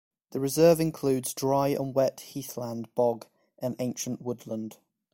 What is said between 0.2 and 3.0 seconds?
The reserve includes dry and wet heathland,